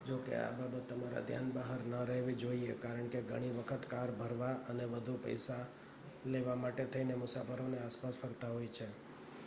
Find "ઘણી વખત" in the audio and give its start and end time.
3.23-3.83